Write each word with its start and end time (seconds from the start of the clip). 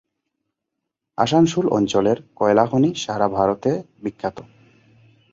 আসানসোল 1.17 1.65
অঞ্চলের 1.69 2.17
কয়লাখনি 2.35 2.89
সারা 2.95 3.27
ভারতে 3.29 3.71
বিখ্যাত। 4.03 4.37